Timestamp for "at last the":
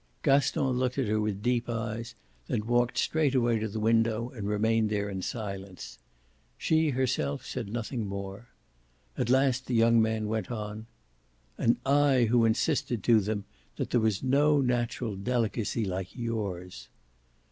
9.15-9.75